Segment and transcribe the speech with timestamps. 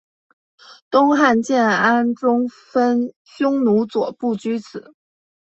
[0.89, 4.95] 东汉建安中分匈奴左部居此。